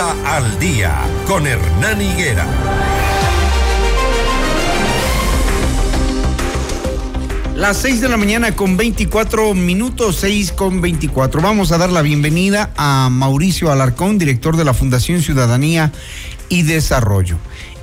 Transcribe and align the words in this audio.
Al 0.00 0.58
día 0.58 0.96
con 1.26 1.46
Hernán 1.46 2.00
Higuera. 2.00 2.46
Las 7.54 7.76
6 7.76 8.00
de 8.00 8.08
la 8.08 8.16
mañana 8.16 8.56
con 8.56 8.78
24 8.78 9.52
minutos, 9.52 10.16
6 10.20 10.52
con 10.52 10.80
24. 10.80 11.42
Vamos 11.42 11.70
a 11.70 11.76
dar 11.76 11.92
la 11.92 12.00
bienvenida 12.00 12.70
a 12.78 13.10
Mauricio 13.10 13.70
Alarcón, 13.70 14.16
director 14.16 14.56
de 14.56 14.64
la 14.64 14.72
Fundación 14.72 15.20
Ciudadanía 15.20 15.92
y 16.48 16.62
Desarrollo. 16.62 17.36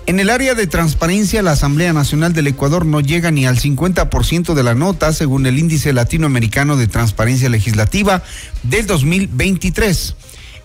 En 0.07 0.19
el 0.19 0.31
área 0.31 0.55
de 0.55 0.65
transparencia, 0.65 1.43
la 1.43 1.51
Asamblea 1.51 1.93
Nacional 1.93 2.33
del 2.33 2.47
Ecuador 2.47 2.87
no 2.87 2.99
llega 2.99 3.29
ni 3.29 3.45
al 3.45 3.59
50% 3.59 4.55
de 4.55 4.63
la 4.63 4.73
nota, 4.73 5.13
según 5.13 5.45
el 5.45 5.59
Índice 5.59 5.93
Latinoamericano 5.93 6.77
de 6.77 6.87
Transparencia 6.87 7.49
Legislativa 7.49 8.23
del 8.63 8.87
2023. 8.87 10.15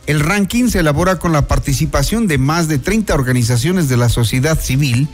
El 0.07 0.21
ranking 0.21 0.69
se 0.69 0.81
elabora 0.81 1.19
con 1.19 1.33
la 1.33 1.47
participación 1.47 2.27
de 2.27 2.39
más 2.39 2.69
de 2.69 2.79
30 2.79 3.15
organizaciones 3.15 3.89
de 3.89 3.97
la 3.97 4.09
sociedad 4.09 4.61
civil 4.61 5.09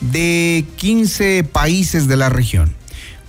de 0.00 0.64
15 0.76 1.44
países 1.44 2.08
de 2.08 2.16
la 2.16 2.28
región. 2.28 2.74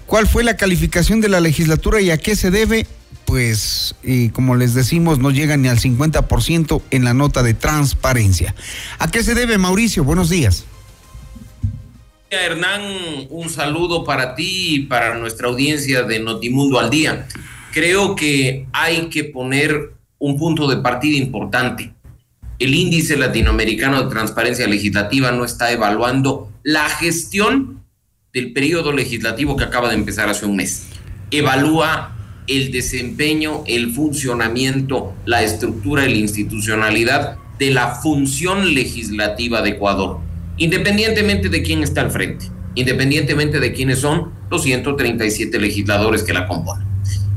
¿Cuál 0.05 0.27
fue 0.27 0.43
la 0.43 0.55
calificación 0.55 1.19
de 1.19 1.29
la 1.29 1.41
legislatura 1.41 1.99
y 1.99 2.11
a 2.11 2.17
qué 2.17 2.35
se 2.35 2.51
debe? 2.51 2.87
pues, 3.27 3.93
como 4.31 4.55
les 4.55 4.73
decimos, 4.73 5.19
no 5.19 5.31
llega 5.31 5.57
ni 5.57 5.67
al 5.67 5.79
50% 5.79 6.81
en 6.91 7.03
la 7.03 7.13
nota 7.13 7.43
de 7.43 7.53
transparencia. 7.53 8.55
¿A 8.99 9.11
qué 9.11 9.21
se 9.21 9.35
debe, 9.35 9.57
Mauricio? 9.57 10.05
Buenos 10.05 10.29
días. 10.29 10.65
Hernán, 12.29 13.27
un 13.29 13.49
saludo 13.49 14.05
para 14.05 14.33
ti 14.33 14.75
y 14.75 14.79
para 14.85 15.15
nuestra 15.15 15.49
audiencia 15.49 16.03
de 16.03 16.21
Notimundo 16.21 16.79
al 16.79 16.89
Día. 16.89 17.27
Creo 17.73 18.15
que 18.15 18.65
hay 18.71 19.09
que 19.09 19.25
poner 19.25 19.91
un 20.19 20.37
punto 20.37 20.67
de 20.67 20.77
partida 20.77 21.17
importante. 21.17 21.93
El 22.59 22.73
índice 22.73 23.17
latinoamericano 23.17 24.01
de 24.01 24.09
transparencia 24.09 24.67
legislativa 24.67 25.31
no 25.31 25.45
está 25.45 25.71
evaluando 25.71 26.51
la 26.63 26.89
gestión 26.89 27.83
del 28.33 28.53
periodo 28.53 28.91
legislativo 28.91 29.55
que 29.55 29.63
acaba 29.63 29.89
de 29.89 29.95
empezar 29.95 30.29
hace 30.29 30.45
un 30.45 30.55
mes. 30.55 30.87
Evalúa 31.31 32.15
el 32.47 32.71
desempeño, 32.71 33.63
el 33.67 33.91
funcionamiento, 33.91 35.13
la 35.25 35.43
estructura 35.43 36.05
y 36.05 36.13
la 36.13 36.19
institucionalidad 36.19 37.37
de 37.59 37.71
la 37.71 37.95
función 37.95 38.73
legislativa 38.73 39.61
de 39.61 39.71
Ecuador, 39.71 40.19
independientemente 40.57 41.49
de 41.49 41.61
quién 41.61 41.83
está 41.83 42.01
al 42.01 42.11
frente, 42.11 42.45
independientemente 42.75 43.59
de 43.59 43.73
quiénes 43.73 43.99
son 43.99 44.31
los 44.49 44.63
137 44.63 45.59
legisladores 45.59 46.23
que 46.23 46.33
la 46.33 46.47
componen. 46.47 46.86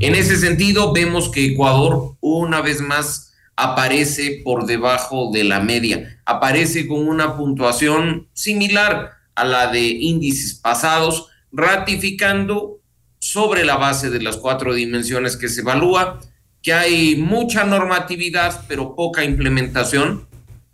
En 0.01 0.15
ese 0.15 0.35
sentido, 0.37 0.93
vemos 0.93 1.29
que 1.29 1.45
Ecuador 1.45 2.15
una 2.21 2.61
vez 2.61 2.81
más 2.81 3.35
aparece 3.55 4.41
por 4.43 4.65
debajo 4.65 5.29
de 5.31 5.43
la 5.43 5.59
media, 5.59 6.19
aparece 6.25 6.87
con 6.87 7.07
una 7.07 7.37
puntuación 7.37 8.27
similar 8.33 9.11
a 9.35 9.45
la 9.45 9.67
de 9.67 9.81
índices 9.81 10.55
pasados, 10.55 11.27
ratificando 11.51 12.79
sobre 13.19 13.63
la 13.63 13.77
base 13.77 14.09
de 14.09 14.23
las 14.23 14.37
cuatro 14.37 14.73
dimensiones 14.73 15.37
que 15.37 15.49
se 15.49 15.61
evalúa, 15.61 16.19
que 16.63 16.73
hay 16.73 17.15
mucha 17.17 17.63
normatividad 17.63 18.65
pero 18.67 18.95
poca 18.95 19.23
implementación, 19.23 20.25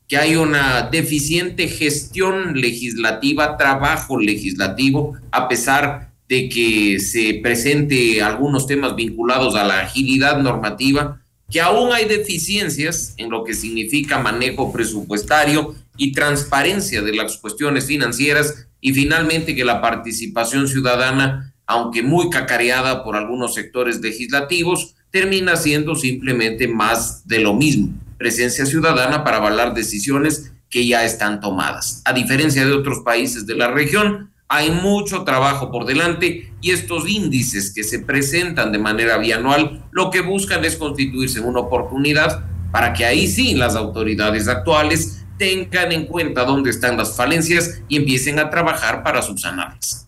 que 0.07 0.15
hay 0.15 0.37
una 0.37 0.83
deficiente 0.83 1.67
gestión 1.67 2.53
legislativa, 2.53 3.57
trabajo 3.57 4.17
legislativo, 4.17 5.17
a 5.31 5.49
pesar 5.49 6.13
de 6.27 6.49
que 6.49 6.99
se 6.99 7.39
presente 7.41 8.21
algunos 8.21 8.67
temas 8.67 8.95
vinculados 8.95 9.55
a 9.55 9.63
la 9.63 9.81
agilidad 9.81 10.39
normativa, 10.41 11.21
que 11.49 11.61
aún 11.61 11.93
hay 11.93 12.05
deficiencias 12.05 13.13
en 13.17 13.29
lo 13.29 13.43
que 13.43 13.53
significa 13.53 14.19
manejo 14.19 14.73
presupuestario 14.73 15.75
y 15.95 16.11
transparencia 16.11 17.01
de 17.01 17.15
las 17.15 17.37
cuestiones 17.37 17.85
financieras 17.85 18.67
y 18.81 18.93
finalmente 18.93 19.55
que 19.55 19.63
la 19.63 19.81
participación 19.81 20.67
ciudadana 20.67 21.53
aunque 21.67 22.01
muy 22.01 22.29
cacareada 22.29 23.03
por 23.03 23.15
algunos 23.15 23.53
sectores 23.53 23.99
legislativos, 23.99 24.95
termina 25.11 25.57
siendo 25.57 25.95
simplemente 25.95 26.67
más 26.67 27.27
de 27.27 27.39
lo 27.39 27.53
mismo, 27.53 27.89
presencia 28.17 28.65
ciudadana 28.65 29.23
para 29.23 29.37
avalar 29.37 29.73
decisiones 29.73 30.53
que 30.69 30.87
ya 30.87 31.03
están 31.03 31.39
tomadas. 31.41 32.01
A 32.05 32.13
diferencia 32.13 32.65
de 32.65 32.71
otros 32.71 32.99
países 33.03 33.45
de 33.45 33.55
la 33.55 33.69
región, 33.69 34.31
hay 34.49 34.71
mucho 34.71 35.23
trabajo 35.23 35.71
por 35.71 35.85
delante 35.85 36.53
y 36.61 36.71
estos 36.71 37.07
índices 37.09 37.73
que 37.73 37.83
se 37.83 37.99
presentan 37.99 38.71
de 38.71 38.79
manera 38.79 39.17
bianual 39.17 39.83
lo 39.91 40.09
que 40.09 40.21
buscan 40.21 40.63
es 40.63 40.75
constituirse 40.75 41.41
una 41.41 41.59
oportunidad 41.59 42.45
para 42.71 42.93
que 42.93 43.05
ahí 43.05 43.27
sí 43.27 43.55
las 43.55 43.75
autoridades 43.75 44.47
actuales 44.47 45.25
tengan 45.37 45.91
en 45.91 46.05
cuenta 46.05 46.45
dónde 46.45 46.69
están 46.69 46.97
las 46.97 47.15
falencias 47.15 47.81
y 47.87 47.97
empiecen 47.97 48.39
a 48.39 48.49
trabajar 48.49 49.03
para 49.03 49.21
subsanarlas. 49.21 50.06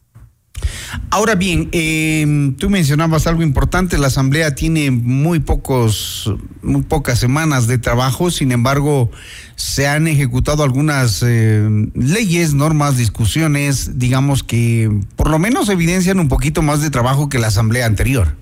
Ahora 1.11 1.35
bien, 1.35 1.69
em, 1.71 2.55
tú 2.55 2.69
mencionabas 2.69 3.27
algo 3.27 3.43
importante, 3.43 3.97
la 3.97 4.07
Asamblea 4.07 4.55
tiene 4.55 4.91
muy 4.91 5.39
pocos, 5.39 6.33
muy 6.61 6.81
pocas 6.83 7.19
semanas 7.19 7.67
de 7.67 7.77
trabajo, 7.77 8.31
sin 8.31 8.51
embargo, 8.51 9.11
se 9.55 9.87
han 9.87 10.07
ejecutado 10.07 10.63
algunas 10.63 11.23
em, 11.23 11.91
leyes, 11.93 12.53
normas, 12.53 12.97
discusiones, 12.97 13.99
digamos 13.99 14.43
que 14.43 14.89
por 15.15 15.29
lo 15.29 15.39
menos 15.39 15.69
evidencian 15.69 16.19
un 16.19 16.27
poquito 16.27 16.61
más 16.61 16.81
de 16.81 16.89
trabajo 16.89 17.29
que 17.29 17.39
la 17.39 17.47
Asamblea 17.47 17.85
anterior. 17.85 18.35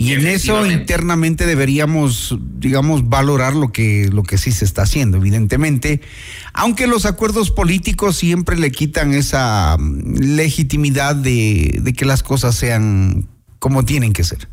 Y 0.00 0.14
en 0.14 0.26
eso 0.26 0.64
internamente 0.64 1.44
deberíamos, 1.44 2.34
digamos, 2.58 3.10
valorar 3.10 3.54
lo 3.54 3.70
que, 3.70 4.08
lo 4.10 4.22
que 4.22 4.38
sí 4.38 4.50
se 4.50 4.64
está 4.64 4.80
haciendo, 4.82 5.18
evidentemente, 5.18 6.00
aunque 6.54 6.86
los 6.86 7.04
acuerdos 7.04 7.50
políticos 7.50 8.16
siempre 8.16 8.56
le 8.56 8.70
quitan 8.70 9.12
esa 9.12 9.76
mm, 9.78 10.36
legitimidad 10.36 11.16
de, 11.16 11.80
de 11.82 11.92
que 11.92 12.06
las 12.06 12.22
cosas 12.22 12.54
sean 12.54 13.28
como 13.58 13.84
tienen 13.84 14.14
que 14.14 14.24
ser. 14.24 14.48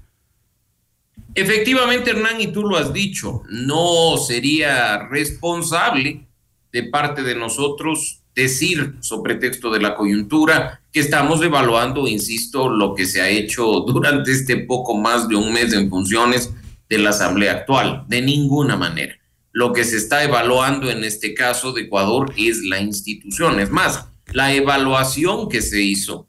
Efectivamente, 1.33 2.09
Hernán, 2.09 2.41
y 2.41 2.47
tú 2.47 2.63
lo 2.63 2.75
has 2.75 2.91
dicho, 2.91 3.43
no 3.49 4.17
sería 4.17 5.07
responsable 5.07 6.27
de 6.73 6.83
parte 6.83 7.23
de 7.23 7.35
nosotros 7.35 8.19
decir, 8.37 8.93
sobre 9.01 9.35
texto 9.35 9.71
de 9.71 9.81
la 9.81 9.95
coyuntura, 9.95 10.81
que 10.93 10.99
estamos 10.99 11.41
evaluando, 11.41 12.07
insisto, 12.07 12.69
lo 12.69 12.93
que 12.93 13.07
se 13.07 13.19
ha 13.19 13.29
hecho 13.29 13.65
durante 13.81 14.31
este 14.31 14.57
poco 14.57 14.95
más 14.95 15.27
de 15.27 15.35
un 15.35 15.51
mes 15.51 15.73
en 15.73 15.89
funciones 15.89 16.53
de 16.87 16.99
la 16.99 17.09
Asamblea 17.09 17.51
actual. 17.53 18.05
De 18.07 18.21
ninguna 18.21 18.77
manera. 18.77 19.15
Lo 19.51 19.73
que 19.73 19.83
se 19.83 19.97
está 19.97 20.23
evaluando 20.23 20.91
en 20.91 21.03
este 21.03 21.33
caso 21.33 21.73
de 21.73 21.81
Ecuador 21.81 22.31
es 22.37 22.61
la 22.61 22.79
institución. 22.79 23.59
Es 23.59 23.71
más, 23.71 24.05
la 24.31 24.53
evaluación 24.53 25.49
que 25.49 25.63
se 25.63 25.81
hizo, 25.81 26.27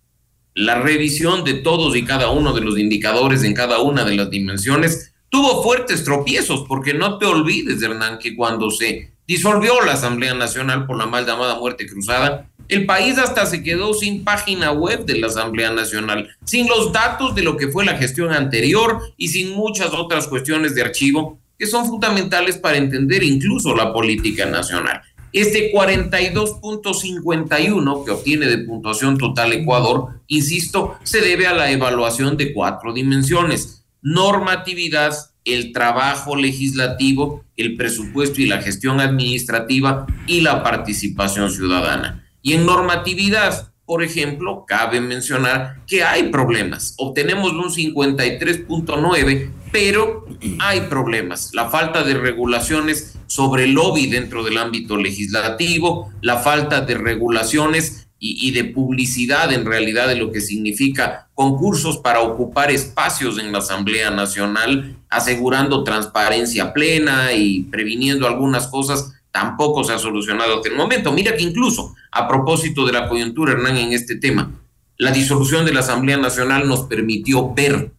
la 0.55 0.81
revisión 0.81 1.45
de 1.45 1.55
todos 1.55 1.95
y 1.95 2.05
cada 2.05 2.31
uno 2.31 2.55
de 2.55 2.63
los 2.63 2.79
indicadores 2.79 3.45
en 3.45 3.53
cada 3.53 3.81
una 3.83 4.05
de 4.05 4.17
las 4.17 4.31
dimensiones, 4.31 5.13
tuvo 5.29 5.63
fuertes 5.63 6.05
tropiezos, 6.05 6.65
porque 6.67 6.95
no 6.95 7.19
te 7.19 7.27
olvides, 7.27 7.83
Hernán, 7.83 8.19
que 8.19 8.35
cuando 8.35 8.71
se 8.71 9.13
disolvió 9.29 9.81
la 9.83 9.93
Asamblea 9.93 10.35
Nacional 10.35 10.87
por 10.87 10.97
la 10.97 11.07
mal 11.07 11.27
llamada 11.27 11.61
muerte 11.61 11.87
cruzada, 11.87 12.49
el 12.69 12.87
país 12.87 13.19
hasta 13.19 13.47
se 13.47 13.63
quedó 13.63 13.95
sin 13.95 14.25
página 14.25 14.73
web 14.73 15.05
de 15.05 15.19
la 15.19 15.29
Asamblea 15.29 15.71
Nacional, 15.71 16.29
sin 16.45 16.67
los 16.67 16.93
datos 16.93 17.35
de 17.35 17.43
lo 17.43 17.57
que 17.57 17.69
fue 17.69 17.85
la 17.85 17.97
gestión 17.97 18.33
anterior 18.33 19.01
y 19.17 19.29
sin 19.29 19.55
muchas 19.55 19.93
otras 19.93 20.27
cuestiones 20.27 20.75
de 20.75 20.83
archivo 20.83 21.39
que 21.59 21.67
son 21.67 21.87
fundamentales 21.87 22.57
para 22.57 22.79
entender 22.79 23.23
incluso 23.23 23.77
la 23.77 23.93
política 23.93 24.47
nacional. 24.47 25.03
Este 25.33 25.73
42.51 25.73 28.05
que 28.05 28.11
obtiene 28.11 28.47
de 28.47 28.59
puntuación 28.59 29.17
total 29.19 29.53
Ecuador, 29.53 30.21
insisto, 30.27 30.97
se 31.03 31.21
debe 31.21 31.47
a 31.47 31.53
la 31.53 31.71
evaluación 31.71 32.39
de 32.39 32.55
cuatro 32.55 32.95
dimensiones, 32.95 33.85
normatividad, 34.01 35.13
el 35.49 35.73
trabajo 35.73 36.37
legislativo, 36.37 37.45
el 37.57 37.77
presupuesto 37.77 38.41
y 38.41 38.47
la 38.47 38.63
gestión 38.63 39.01
administrativa 39.01 40.07
y 40.27 40.41
la 40.41 40.63
participación 40.63 41.51
ciudadana. 41.51 42.25
Y 42.43 42.53
en 42.55 42.67
normatividad, 42.67 43.73
por 43.85 44.03
ejemplo, 44.03 44.65
cabe 44.67 45.01
mencionar 45.01 45.83
que 45.87 46.05
hay 46.05 46.31
problemas. 46.31 46.95
Obtenemos 46.99 47.53
un 47.53 47.71
53.9, 47.71 49.51
pero 49.73 50.27
hay 50.61 50.83
problemas. 50.83 51.51
La 51.55 51.71
falta 51.71 52.05
de 52.05 52.15
regulaciones 52.15 53.19
sobre 53.27 53.65
el 53.65 53.73
lobby 53.73 54.07
dentro 54.07 54.45
del 54.45 54.59
ámbito 54.59 54.97
legislativo, 54.97 56.13
la 56.21 56.39
falta 56.39 56.81
de 56.83 56.95
regulaciones 56.95 58.08
y, 58.21 58.51
de 58.51 58.65
publicidad 58.65 59.53
en 59.53 59.65
realidad 59.65 60.09
de 60.09 60.17
lo 60.17 60.33
que 60.33 60.41
significa 60.41 61.29
concursos 61.35 61.99
para 61.99 62.21
ocupar 62.21 62.71
espacios 62.71 63.39
en 63.39 63.53
la 63.53 63.59
Asamblea 63.59 64.11
Nacional, 64.11 64.97
asegurando 65.09 65.85
transparencia 65.85 66.73
plena 66.73 67.33
y 67.33 67.63
previniendo 67.65 68.27
algunas 68.27 68.67
cosas, 68.67 69.13
tampoco 69.31 69.85
se 69.85 69.93
ha 69.93 69.99
solucionado 69.99 70.57
hasta 70.57 70.69
el 70.69 70.75
momento. 70.75 71.13
Mira 71.13 71.37
que 71.37 71.45
incluso 71.45 71.95
a 72.11 72.27
propósito 72.27 72.85
de 72.85 72.93
la 72.93 73.09
coyuntura, 73.09 73.53
Hernán, 73.53 73.77
en 73.77 73.93
este 73.93 74.17
tema, 74.17 74.51
la 74.97 75.13
disolución 75.13 75.65
de 75.65 75.73
la 75.73 75.81
Asamblea 75.81 76.17
Nacional 76.17 76.67
nos 76.67 76.87
permitió 76.87 77.55
ver 77.55 77.93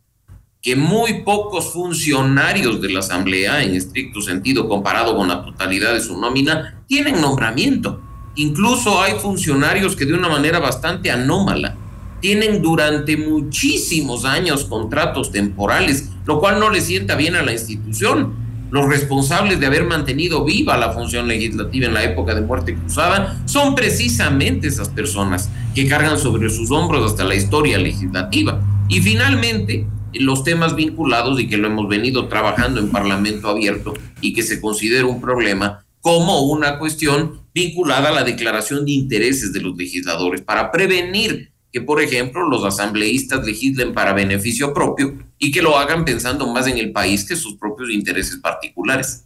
que 0.61 0.75
muy 0.75 1.23
pocos 1.23 1.71
funcionarios 1.71 2.81
de 2.81 2.89
la 2.89 2.99
Asamblea, 2.99 3.63
en 3.63 3.75
estricto 3.75 4.21
sentido 4.21 4.67
comparado 4.67 5.15
con 5.15 5.29
la 5.29 5.45
totalidad 5.45 5.93
de 5.93 6.01
su 6.01 6.19
nómina, 6.19 6.83
tienen 6.87 7.21
nombramiento. 7.21 8.01
Incluso 8.39 9.01
hay 9.01 9.15
funcionarios 9.19 9.97
que 9.97 10.05
de 10.05 10.13
una 10.13 10.29
manera 10.29 10.59
bastante 10.59 11.11
anómala 11.11 11.75
tienen 12.21 12.61
durante 12.61 13.17
muchísimos 13.17 14.23
años 14.23 14.63
contratos 14.63 15.33
temporales, 15.33 16.07
lo 16.25 16.39
cual 16.39 16.57
no 16.57 16.69
le 16.69 16.79
sienta 16.79 17.17
bien 17.17 17.35
a 17.35 17.43
la 17.43 17.51
institución. 17.51 18.33
Los 18.71 18.87
responsables 18.87 19.59
de 19.59 19.65
haber 19.65 19.83
mantenido 19.83 20.45
viva 20.45 20.77
la 20.77 20.93
función 20.93 21.27
legislativa 21.27 21.87
en 21.87 21.93
la 21.93 22.05
época 22.05 22.33
de 22.33 22.39
muerte 22.39 22.75
cruzada 22.75 23.41
son 23.43 23.75
precisamente 23.75 24.69
esas 24.69 24.87
personas 24.87 25.49
que 25.75 25.89
cargan 25.89 26.17
sobre 26.17 26.49
sus 26.49 26.71
hombros 26.71 27.11
hasta 27.11 27.25
la 27.25 27.35
historia 27.35 27.77
legislativa. 27.77 28.61
Y 28.87 29.01
finalmente, 29.01 29.85
los 30.13 30.45
temas 30.45 30.77
vinculados 30.77 31.41
y 31.41 31.49
que 31.49 31.57
lo 31.57 31.67
hemos 31.67 31.89
venido 31.89 32.29
trabajando 32.29 32.79
en 32.79 32.87
Parlamento 32.87 33.49
abierto 33.49 33.95
y 34.21 34.31
que 34.31 34.43
se 34.43 34.61
considera 34.61 35.07
un 35.07 35.19
problema 35.19 35.83
como 35.99 36.43
una 36.43 36.79
cuestión 36.79 37.38
vinculada 37.53 38.09
a 38.09 38.13
la 38.13 38.23
declaración 38.23 38.85
de 38.85 38.91
intereses 38.91 39.53
de 39.53 39.61
los 39.61 39.77
legisladores 39.77 40.41
para 40.41 40.71
prevenir 40.71 41.51
que, 41.71 41.81
por 41.81 42.01
ejemplo, 42.01 42.47
los 42.47 42.63
asambleístas 42.63 43.45
legislen 43.45 43.93
para 43.93 44.13
beneficio 44.13 44.73
propio 44.73 45.17
y 45.37 45.51
que 45.51 45.61
lo 45.61 45.77
hagan 45.77 46.05
pensando 46.05 46.51
más 46.51 46.67
en 46.67 46.77
el 46.77 46.91
país 46.91 47.23
que 47.25 47.35
sus 47.35 47.55
propios 47.55 47.89
intereses 47.91 48.37
particulares. 48.37 49.25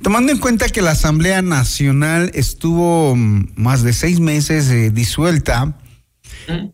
Tomando 0.00 0.32
en 0.32 0.38
cuenta 0.38 0.68
que 0.68 0.82
la 0.82 0.92
Asamblea 0.92 1.42
Nacional 1.42 2.30
estuvo 2.34 3.16
mm, 3.16 3.52
más 3.56 3.82
de 3.82 3.92
seis 3.92 4.20
meses 4.20 4.70
eh, 4.70 4.90
disuelta, 4.90 5.76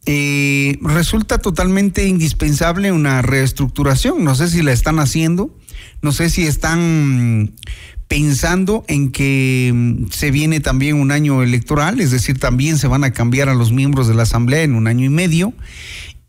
eh, 0.07 0.79
resulta 0.81 1.39
totalmente 1.39 2.07
indispensable 2.07 2.93
una 2.93 3.23
reestructuración. 3.23 4.25
No 4.25 4.35
sé 4.35 4.49
si 4.49 4.63
la 4.63 4.73
están 4.73 4.99
haciendo, 4.99 5.57
no 6.03 6.13
sé 6.13 6.31
si 6.31 6.47
están 6.47 7.55
pensando 8.09 8.85
en 8.89 9.13
que 9.13 9.71
mm, 9.73 10.11
se 10.11 10.31
viene 10.31 10.61
también 10.61 10.97
un 10.97 11.13
año 11.13 11.43
electoral, 11.43 12.01
es 12.01 12.11
decir, 12.11 12.39
también 12.39 12.79
se 12.79 12.89
van 12.89 13.05
a 13.05 13.13
cambiar 13.13 13.49
a 13.49 13.55
los 13.55 13.71
miembros 13.71 14.09
de 14.09 14.15
la 14.15 14.23
Asamblea 14.23 14.63
en 14.63 14.75
un 14.75 14.87
año 14.87 15.05
y 15.05 15.11
medio. 15.11 15.53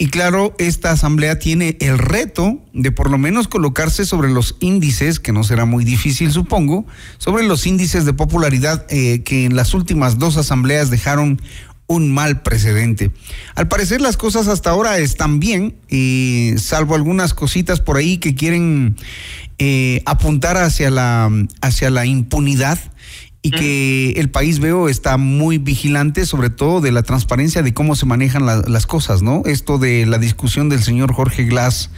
Y 0.01 0.07
claro, 0.07 0.55
esta 0.59 0.91
asamblea 0.91 1.39
tiene 1.39 1.75
el 1.81 1.97
reto 1.97 2.57
de 2.71 2.89
por 2.89 3.11
lo 3.11 3.17
menos 3.17 3.49
colocarse 3.49 4.05
sobre 4.05 4.29
los 4.29 4.55
índices, 4.61 5.19
que 5.19 5.33
no 5.33 5.43
será 5.43 5.65
muy 5.65 5.83
difícil 5.83 6.31
supongo, 6.31 6.85
sobre 7.17 7.43
los 7.43 7.67
índices 7.67 8.05
de 8.05 8.13
popularidad 8.13 8.85
eh, 8.89 9.23
que 9.23 9.43
en 9.43 9.57
las 9.57 9.73
últimas 9.73 10.17
dos 10.17 10.37
asambleas 10.37 10.89
dejaron 10.89 11.41
un 11.87 12.13
mal 12.13 12.43
precedente. 12.43 13.11
Al 13.55 13.67
parecer 13.67 13.99
las 13.99 14.15
cosas 14.15 14.47
hasta 14.47 14.69
ahora 14.69 14.99
están 14.99 15.41
bien, 15.41 15.75
y 15.89 16.53
salvo 16.57 16.95
algunas 16.95 17.33
cositas 17.33 17.81
por 17.81 17.97
ahí 17.97 18.19
que 18.19 18.35
quieren 18.35 18.95
eh, 19.59 20.01
apuntar 20.05 20.57
hacia 20.57 20.89
la, 20.89 21.29
hacia 21.61 21.89
la 21.89 22.05
impunidad 22.05 22.79
y 23.41 23.51
que 23.51 24.11
el 24.17 24.29
país 24.29 24.59
veo 24.59 24.89
está 24.89 25.17
muy 25.17 25.57
vigilante 25.57 26.25
sobre 26.25 26.49
todo 26.49 26.81
de 26.81 26.91
la 26.91 27.03
transparencia 27.03 27.61
de 27.61 27.73
cómo 27.73 27.95
se 27.95 28.05
manejan 28.05 28.45
las 28.45 28.87
cosas, 28.87 29.21
¿no? 29.21 29.43
Esto 29.45 29.77
de 29.77 30.05
la 30.05 30.17
discusión 30.17 30.67
del 30.67 30.83
señor 30.83 31.13
Jorge 31.13 31.45
Glass, 31.45 31.89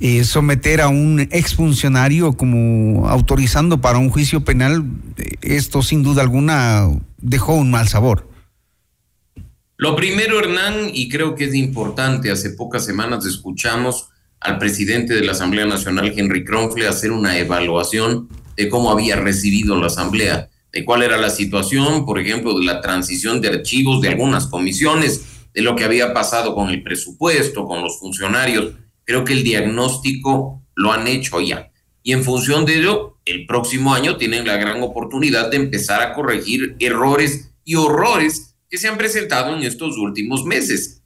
eh, 0.00 0.24
someter 0.24 0.82
a 0.82 0.88
un 0.88 1.20
exfuncionario 1.30 2.34
como 2.34 3.08
autorizando 3.08 3.80
para 3.80 3.98
un 3.98 4.10
juicio 4.10 4.44
penal, 4.44 4.84
eh, 5.16 5.36
esto 5.40 5.82
sin 5.82 6.02
duda 6.02 6.22
alguna 6.22 6.88
dejó 7.18 7.54
un 7.54 7.70
mal 7.70 7.88
sabor. 7.88 8.28
Lo 9.78 9.96
primero, 9.96 10.38
Hernán, 10.38 10.90
y 10.92 11.08
creo 11.08 11.34
que 11.34 11.44
es 11.44 11.54
importante, 11.54 12.30
hace 12.30 12.50
pocas 12.50 12.84
semanas 12.84 13.26
escuchamos 13.26 14.08
al 14.46 14.58
presidente 14.58 15.14
de 15.14 15.24
la 15.24 15.32
Asamblea 15.32 15.66
Nacional, 15.66 16.12
Henry 16.16 16.44
Kronfle, 16.44 16.86
hacer 16.86 17.10
una 17.10 17.36
evaluación 17.36 18.28
de 18.56 18.68
cómo 18.68 18.92
había 18.92 19.16
recibido 19.16 19.78
la 19.80 19.88
Asamblea, 19.88 20.48
de 20.72 20.84
cuál 20.84 21.02
era 21.02 21.16
la 21.16 21.30
situación, 21.30 22.06
por 22.06 22.20
ejemplo, 22.20 22.56
de 22.56 22.64
la 22.64 22.80
transición 22.80 23.40
de 23.40 23.48
archivos 23.48 24.00
de 24.00 24.08
algunas 24.08 24.46
comisiones, 24.46 25.26
de 25.52 25.62
lo 25.62 25.74
que 25.74 25.82
había 25.82 26.14
pasado 26.14 26.54
con 26.54 26.70
el 26.70 26.82
presupuesto, 26.84 27.66
con 27.66 27.82
los 27.82 27.98
funcionarios. 27.98 28.74
Creo 29.04 29.24
que 29.24 29.32
el 29.32 29.42
diagnóstico 29.42 30.62
lo 30.76 30.92
han 30.92 31.08
hecho 31.08 31.40
ya. 31.40 31.72
Y 32.04 32.12
en 32.12 32.22
función 32.22 32.64
de 32.64 32.78
ello, 32.78 33.18
el 33.24 33.46
próximo 33.46 33.94
año 33.94 34.16
tienen 34.16 34.46
la 34.46 34.58
gran 34.58 34.80
oportunidad 34.80 35.50
de 35.50 35.56
empezar 35.56 36.00
a 36.02 36.14
corregir 36.14 36.76
errores 36.78 37.50
y 37.64 37.74
horrores 37.74 38.54
que 38.70 38.78
se 38.78 38.86
han 38.86 38.96
presentado 38.96 39.56
en 39.56 39.64
estos 39.64 39.98
últimos 39.98 40.44
meses. 40.44 41.02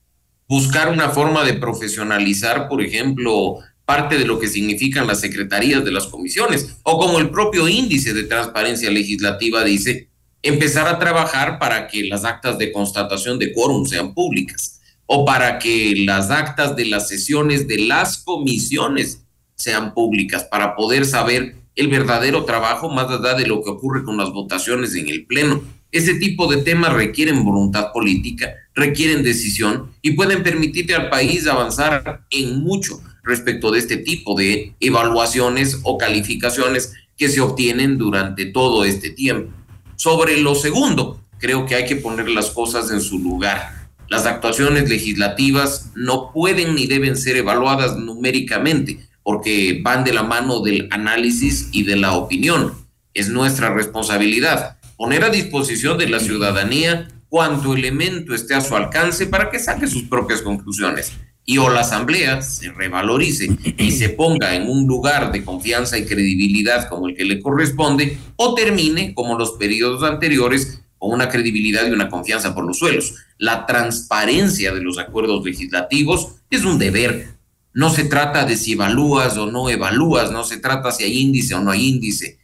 Buscar 0.50 0.88
una 0.88 1.11
forma 1.11 1.44
de 1.44 1.55
profesionalizar, 1.55 2.69
por 2.69 2.82
ejemplo, 2.82 3.58
parte 3.85 4.19
de 4.19 4.25
lo 4.25 4.41
que 4.41 4.49
significan 4.49 5.06
las 5.06 5.20
secretarías 5.20 5.85
de 5.85 5.93
las 5.93 6.08
comisiones, 6.08 6.76
o 6.82 6.99
como 6.99 7.20
el 7.20 7.31
propio 7.31 7.69
índice 7.69 8.12
de 8.12 8.25
transparencia 8.25 8.91
legislativa 8.91 9.62
dice, 9.62 10.08
empezar 10.43 10.88
a 10.88 10.99
trabajar 10.99 11.61
para 11.61 11.87
que 11.87 12.02
las 12.02 12.25
actas 12.25 12.58
de 12.58 12.73
constatación 12.73 13.38
de 13.38 13.52
quórum 13.52 13.87
sean 13.87 14.12
públicas, 14.12 14.81
o 15.06 15.25
para 15.25 15.61
que 15.61 15.94
las 16.05 16.32
actas 16.32 16.75
de 16.75 16.87
las 16.87 17.06
sesiones 17.06 17.69
de 17.69 17.87
las 17.87 18.19
comisiones 18.19 19.23
sean 19.55 19.94
públicas, 19.94 20.49
para 20.50 20.75
poder 20.75 21.06
saber 21.06 21.55
el 21.76 21.87
verdadero 21.87 22.44
trabajo 22.44 22.91
más 22.91 23.08
allá 23.08 23.35
de 23.35 23.47
lo 23.47 23.62
que 23.62 23.70
ocurre 23.70 24.02
con 24.02 24.17
las 24.17 24.31
votaciones 24.31 24.97
en 24.97 25.11
el 25.11 25.26
Pleno 25.26 25.62
ese 25.93 26.15
tipo 26.15 26.47
de 26.47 26.63
temas 26.63 26.93
requieren 26.93 27.45
voluntad 27.45 27.93
política, 27.93 28.55
requieren 28.75 29.23
decisión 29.23 29.93
y 30.03 30.13
pueden 30.13 30.43
permitirle 30.43 30.95
al 30.95 31.11
país 31.11 31.47
avanzar 31.47 32.23
en 32.31 32.61
mucho 32.61 33.01
respecto 33.23 33.71
de 33.71 33.81
este 33.81 33.97
tipo 33.97 34.37
de 34.37 34.75
evaluaciones 34.81 35.81
o 35.83 35.99
calificaciones 35.99 36.95
que 37.17 37.29
se 37.29 37.41
obtienen 37.41 37.99
durante 37.99 38.47
todo 38.47 38.85
este 38.85 39.11
tiempo. 39.11 39.53
Sobre 39.97 40.41
lo 40.41 40.55
segundo, 40.55 41.21
creo 41.39 41.67
que 41.67 41.75
hay 41.75 41.87
que 41.87 41.97
poner 41.97 42.29
las 42.31 42.51
cosas 42.51 42.91
en 42.91 43.01
su 43.01 43.19
lugar. 43.19 43.89
Las 44.09 44.27
actuaciones 44.27 44.89
legislativas 44.89 45.91
no 45.95 46.33
pueden 46.33 46.75
ni 46.75 46.87
deben 46.87 47.17
ser 47.17 47.37
evaluadas 47.37 47.97
numéricamente 47.97 49.01
porque 49.23 49.81
van 49.83 50.03
de 50.03 50.13
la 50.13 50.23
mano 50.23 50.61
del 50.61 50.89
análisis 50.91 51.69
y 51.73 51.83
de 51.83 51.97
la 51.97 52.15
opinión. 52.15 52.73
Es 53.13 53.29
nuestra 53.29 53.75
responsabilidad 53.75 54.80
poner 55.00 55.25
a 55.25 55.31
disposición 55.31 55.97
de 55.97 56.11
la 56.11 56.20
ciudadanía 56.20 57.08
cuanto 57.31 57.75
elemento 57.75 58.35
esté 58.35 58.55
a 58.55 58.61
su 58.61 58.76
alcance 58.76 59.26
para 59.26 59.49
que 59.49 59.58
saque 59.58 59.87
sus 59.87 60.02
propias 60.02 60.43
conclusiones 60.43 61.12
y 61.47 61.56
o 61.56 61.70
la 61.70 61.81
asamblea 61.81 62.43
se 62.43 62.70
revalorice 62.70 63.49
y 63.79 63.93
se 63.93 64.11
ponga 64.11 64.55
en 64.55 64.69
un 64.69 64.87
lugar 64.87 65.32
de 65.32 65.43
confianza 65.43 65.97
y 65.97 66.05
credibilidad 66.05 66.87
como 66.91 67.08
el 67.08 67.17
que 67.17 67.25
le 67.25 67.41
corresponde 67.41 68.19
o 68.37 68.55
termine 68.55 69.14
como 69.14 69.38
los 69.38 69.52
periodos 69.52 70.02
anteriores 70.02 70.83
con 70.99 71.12
una 71.12 71.30
credibilidad 71.30 71.87
y 71.87 71.92
una 71.92 72.11
confianza 72.11 72.54
por 72.54 72.66
los 72.66 72.78
suelos. 72.78 73.14
La 73.38 73.64
transparencia 73.64 74.75
de 74.75 74.83
los 74.83 74.99
acuerdos 74.99 75.42
legislativos 75.42 76.35
es 76.50 76.66
un 76.66 76.78
deber. 76.78 77.38
No 77.73 77.88
se 77.88 78.04
trata 78.04 78.45
de 78.45 78.54
si 78.54 78.73
evalúas 78.73 79.38
o 79.38 79.50
no 79.50 79.71
evalúas, 79.71 80.30
no 80.30 80.45
se 80.45 80.59
trata 80.59 80.92
si 80.92 81.04
hay 81.04 81.19
índice 81.19 81.54
o 81.54 81.61
no 81.62 81.71
hay 81.71 81.88
índice. 81.88 82.38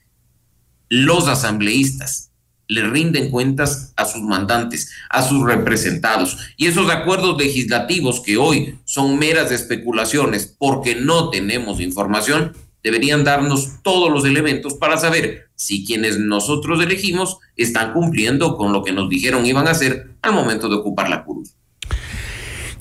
Los 0.88 1.28
asambleístas 1.28 2.25
le 2.68 2.82
rinden 2.88 3.30
cuentas 3.30 3.92
a 3.96 4.04
sus 4.04 4.22
mandantes, 4.22 4.90
a 5.10 5.22
sus 5.22 5.44
representados. 5.44 6.38
Y 6.56 6.66
esos 6.66 6.90
acuerdos 6.90 7.38
legislativos 7.38 8.20
que 8.20 8.36
hoy 8.36 8.78
son 8.84 9.18
meras 9.18 9.50
especulaciones 9.52 10.54
porque 10.58 10.94
no 10.96 11.30
tenemos 11.30 11.80
información, 11.80 12.56
deberían 12.82 13.24
darnos 13.24 13.82
todos 13.82 14.10
los 14.12 14.24
elementos 14.24 14.74
para 14.74 14.96
saber 14.96 15.48
si 15.56 15.84
quienes 15.84 16.18
nosotros 16.18 16.80
elegimos 16.80 17.38
están 17.56 17.92
cumpliendo 17.92 18.56
con 18.56 18.72
lo 18.72 18.84
que 18.84 18.92
nos 18.92 19.08
dijeron 19.08 19.46
iban 19.46 19.66
a 19.66 19.72
hacer 19.72 20.10
al 20.22 20.32
momento 20.32 20.68
de 20.68 20.76
ocupar 20.76 21.08
la 21.08 21.24
curul. 21.24 21.48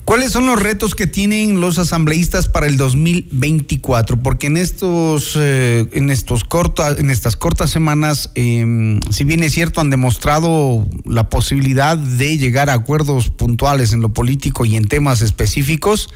¿Cuáles 0.06 0.30
son 0.30 0.46
los 0.46 0.62
retos 0.62 0.94
que 0.94 1.08
tienen 1.08 1.60
los 1.60 1.80
asambleístas 1.80 2.48
para 2.48 2.68
el 2.68 2.76
2024? 2.76 4.22
Porque 4.22 4.46
en 4.46 4.56
estos, 4.56 5.36
eh, 5.36 5.84
en 5.90 6.10
estos 6.10 6.44
cortas, 6.44 7.00
en 7.00 7.10
estas 7.10 7.34
cortas 7.34 7.70
semanas, 7.70 8.30
em, 8.36 9.00
si 9.10 9.24
bien 9.24 9.42
es 9.42 9.52
cierto, 9.52 9.80
han 9.80 9.90
demostrado 9.90 10.86
la 11.04 11.28
posibilidad 11.28 11.98
de 11.98 12.38
llegar 12.38 12.70
a 12.70 12.74
acuerdos 12.74 13.30
puntuales 13.30 13.92
en 13.92 14.00
lo 14.00 14.10
político 14.10 14.64
y 14.64 14.76
en 14.76 14.86
temas 14.86 15.22
específicos. 15.22 16.08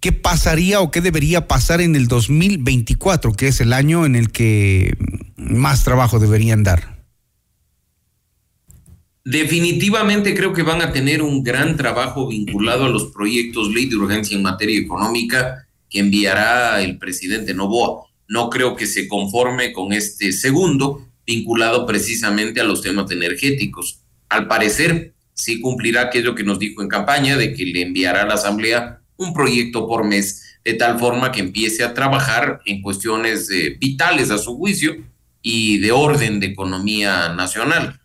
¿Qué 0.00 0.12
pasaría 0.12 0.82
o 0.82 0.90
qué 0.90 1.00
debería 1.00 1.48
pasar 1.48 1.80
en 1.80 1.96
el 1.96 2.08
2024, 2.08 3.32
que 3.32 3.48
es 3.48 3.62
el 3.62 3.72
año 3.72 4.04
en 4.04 4.14
el 4.14 4.30
que 4.30 4.94
más 5.38 5.84
trabajo 5.84 6.18
deberían 6.18 6.64
dar? 6.64 6.95
Definitivamente 9.28 10.36
creo 10.36 10.52
que 10.52 10.62
van 10.62 10.82
a 10.82 10.92
tener 10.92 11.20
un 11.20 11.42
gran 11.42 11.76
trabajo 11.76 12.28
vinculado 12.28 12.84
a 12.84 12.88
los 12.88 13.06
proyectos 13.06 13.74
ley 13.74 13.86
de 13.86 13.96
urgencia 13.96 14.36
en 14.36 14.44
materia 14.44 14.78
económica 14.78 15.66
que 15.90 15.98
enviará 15.98 16.80
el 16.80 16.96
presidente 16.96 17.52
Novoa. 17.52 18.06
No 18.28 18.48
creo 18.50 18.76
que 18.76 18.86
se 18.86 19.08
conforme 19.08 19.72
con 19.72 19.92
este 19.92 20.30
segundo 20.30 21.08
vinculado 21.26 21.86
precisamente 21.86 22.60
a 22.60 22.64
los 22.64 22.82
temas 22.82 23.10
energéticos. 23.10 23.98
Al 24.28 24.46
parecer, 24.46 25.14
sí 25.34 25.60
cumplirá 25.60 26.02
aquello 26.02 26.36
que 26.36 26.44
nos 26.44 26.60
dijo 26.60 26.80
en 26.80 26.88
campaña 26.88 27.36
de 27.36 27.52
que 27.52 27.64
le 27.64 27.82
enviará 27.82 28.22
a 28.22 28.26
la 28.26 28.34
Asamblea 28.34 29.00
un 29.16 29.34
proyecto 29.34 29.88
por 29.88 30.04
mes 30.04 30.60
de 30.64 30.74
tal 30.74 31.00
forma 31.00 31.32
que 31.32 31.40
empiece 31.40 31.82
a 31.82 31.94
trabajar 31.94 32.60
en 32.64 32.80
cuestiones 32.80 33.50
eh, 33.50 33.76
vitales 33.80 34.30
a 34.30 34.38
su 34.38 34.56
juicio 34.56 35.04
y 35.42 35.78
de 35.78 35.90
orden 35.90 36.38
de 36.38 36.46
economía 36.46 37.30
nacional. 37.30 37.98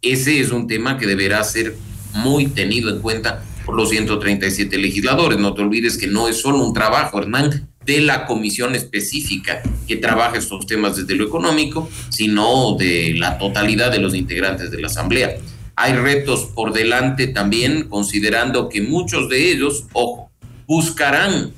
Ese 0.00 0.40
es 0.40 0.52
un 0.52 0.68
tema 0.68 0.96
que 0.96 1.08
deberá 1.08 1.42
ser 1.42 1.76
muy 2.14 2.46
tenido 2.46 2.88
en 2.88 3.00
cuenta 3.00 3.42
por 3.66 3.74
los 3.74 3.90
137 3.90 4.78
legisladores. 4.78 5.38
No 5.38 5.54
te 5.54 5.62
olvides 5.62 5.98
que 5.98 6.06
no 6.06 6.28
es 6.28 6.40
solo 6.40 6.58
un 6.64 6.72
trabajo, 6.72 7.18
Hernán, 7.18 7.68
de 7.84 8.00
la 8.00 8.24
comisión 8.24 8.76
específica 8.76 9.60
que 9.88 9.96
trabaja 9.96 10.38
estos 10.38 10.66
temas 10.66 10.96
desde 10.96 11.16
lo 11.16 11.24
económico, 11.24 11.90
sino 12.10 12.76
de 12.76 13.14
la 13.18 13.38
totalidad 13.38 13.90
de 13.90 13.98
los 13.98 14.14
integrantes 14.14 14.70
de 14.70 14.80
la 14.80 14.86
Asamblea. 14.86 15.36
Hay 15.74 15.94
retos 15.94 16.44
por 16.54 16.72
delante 16.72 17.26
también, 17.26 17.88
considerando 17.88 18.68
que 18.68 18.82
muchos 18.82 19.28
de 19.28 19.50
ellos, 19.50 19.86
ojo, 19.94 20.30
buscarán 20.68 21.52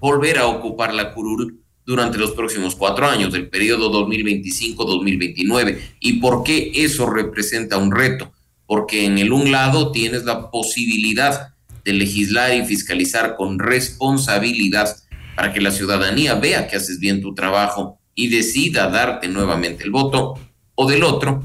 volver 0.00 0.38
a 0.38 0.46
ocupar 0.46 0.94
la 0.94 1.12
curul 1.12 1.61
durante 1.84 2.18
los 2.18 2.32
próximos 2.32 2.76
cuatro 2.76 3.06
años, 3.08 3.32
del 3.32 3.48
periodo 3.48 3.90
2025-2029. 4.06 5.78
¿Y 6.00 6.14
por 6.14 6.44
qué 6.44 6.72
eso 6.74 7.06
representa 7.06 7.78
un 7.78 7.90
reto? 7.90 8.32
Porque 8.66 9.04
en 9.04 9.18
el 9.18 9.32
un 9.32 9.50
lado 9.50 9.92
tienes 9.92 10.24
la 10.24 10.50
posibilidad 10.50 11.54
de 11.84 11.92
legislar 11.92 12.54
y 12.54 12.64
fiscalizar 12.64 13.36
con 13.36 13.58
responsabilidad 13.58 14.96
para 15.34 15.52
que 15.52 15.60
la 15.60 15.72
ciudadanía 15.72 16.34
vea 16.34 16.68
que 16.68 16.76
haces 16.76 17.00
bien 17.00 17.20
tu 17.20 17.34
trabajo 17.34 17.98
y 18.14 18.28
decida 18.28 18.88
darte 18.88 19.28
nuevamente 19.28 19.84
el 19.84 19.90
voto, 19.90 20.38
o 20.74 20.88
del 20.88 21.02
otro, 21.02 21.42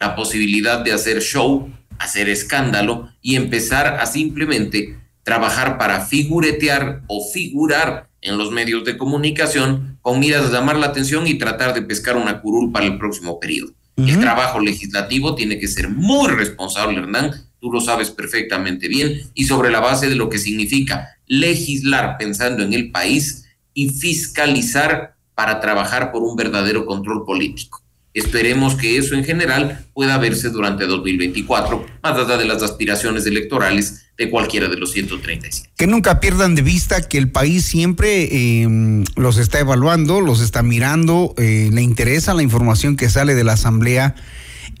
la 0.00 0.14
posibilidad 0.14 0.80
de 0.80 0.92
hacer 0.92 1.20
show, 1.20 1.70
hacer 1.98 2.28
escándalo 2.28 3.10
y 3.20 3.36
empezar 3.36 3.98
a 4.00 4.06
simplemente 4.06 4.98
trabajar 5.22 5.78
para 5.78 6.06
figuretear 6.06 7.02
o 7.06 7.28
figurar 7.30 8.07
en 8.20 8.38
los 8.38 8.50
medios 8.50 8.84
de 8.84 8.96
comunicación 8.96 9.98
con 10.02 10.20
miras 10.20 10.46
a 10.46 10.52
llamar 10.52 10.78
la 10.78 10.86
atención 10.86 11.26
y 11.26 11.34
tratar 11.34 11.74
de 11.74 11.82
pescar 11.82 12.16
una 12.16 12.40
curul 12.40 12.72
para 12.72 12.86
el 12.86 12.98
próximo 12.98 13.38
periodo. 13.38 13.72
El 13.96 14.20
trabajo 14.20 14.60
legislativo 14.60 15.34
tiene 15.34 15.58
que 15.58 15.66
ser 15.66 15.88
muy 15.88 16.28
responsable, 16.28 17.00
Hernán, 17.00 17.32
tú 17.60 17.72
lo 17.72 17.80
sabes 17.80 18.10
perfectamente 18.10 18.86
bien, 18.86 19.22
y 19.34 19.44
sobre 19.44 19.70
la 19.70 19.80
base 19.80 20.08
de 20.08 20.14
lo 20.14 20.28
que 20.28 20.38
significa 20.38 21.18
legislar 21.26 22.16
pensando 22.16 22.62
en 22.62 22.72
el 22.74 22.92
país 22.92 23.46
y 23.74 23.90
fiscalizar 23.90 25.16
para 25.34 25.60
trabajar 25.60 26.12
por 26.12 26.22
un 26.22 26.36
verdadero 26.36 26.86
control 26.86 27.24
político. 27.24 27.82
Esperemos 28.14 28.74
que 28.74 28.96
eso 28.98 29.14
en 29.14 29.24
general 29.24 29.86
pueda 29.94 30.16
verse 30.18 30.50
durante 30.50 30.86
2024, 30.86 31.86
más 32.02 32.18
allá 32.18 32.36
de 32.36 32.44
las 32.44 32.62
aspiraciones 32.62 33.26
electorales 33.26 34.07
de 34.18 34.28
cualquiera 34.30 34.68
de 34.68 34.76
los 34.76 34.90
137. 34.92 35.70
Que 35.76 35.86
nunca 35.86 36.18
pierdan 36.18 36.56
de 36.56 36.62
vista 36.62 37.00
que 37.06 37.18
el 37.18 37.30
país 37.30 37.64
siempre 37.64 38.62
em, 38.62 39.04
los 39.14 39.38
está 39.38 39.60
evaluando, 39.60 40.20
los 40.20 40.40
está 40.40 40.64
mirando, 40.64 41.34
eh, 41.38 41.70
le 41.72 41.82
interesa 41.82 42.34
la 42.34 42.42
información 42.42 42.96
que 42.96 43.08
sale 43.08 43.36
de 43.36 43.44
la 43.44 43.52
Asamblea. 43.52 44.16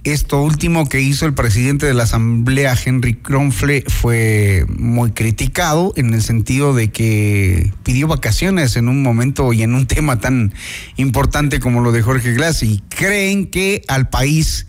Esto 0.02 0.42
último 0.42 0.88
que 0.88 1.00
hizo 1.00 1.24
el 1.24 1.34
presidente 1.34 1.86
de 1.86 1.94
la 1.94 2.02
Asamblea, 2.02 2.76
Henry 2.84 3.14
Kronfle, 3.14 3.84
fue 3.86 4.64
muy 4.68 5.12
criticado 5.12 5.92
en 5.96 6.14
el 6.14 6.22
sentido 6.22 6.74
de 6.74 6.90
que 6.90 7.72
pidió 7.84 8.08
vacaciones 8.08 8.76
en 8.76 8.88
un 8.88 9.02
momento 9.02 9.52
y 9.52 9.62
en 9.62 9.74
un 9.74 9.86
tema 9.86 10.18
tan 10.18 10.52
importante 10.96 11.60
como 11.60 11.80
lo 11.80 11.92
de 11.92 12.02
Jorge 12.02 12.32
Glass 12.32 12.64
y 12.64 12.82
creen 12.88 13.46
que 13.46 13.82
al 13.86 14.08
país 14.08 14.66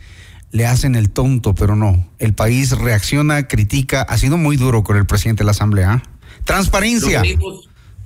le 0.51 0.65
hacen 0.65 0.95
el 0.95 1.09
tonto, 1.09 1.53
pero 1.53 1.75
no. 1.75 2.09
El 2.17 2.33
país 2.33 2.71
reacciona, 2.71 3.47
critica, 3.47 4.01
ha 4.01 4.17
sido 4.17 4.37
muy 4.37 4.57
duro 4.57 4.83
con 4.83 4.97
el 4.97 5.05
presidente 5.05 5.41
de 5.41 5.45
la 5.45 5.51
Asamblea. 5.51 6.03
Transparencia. 6.43 7.21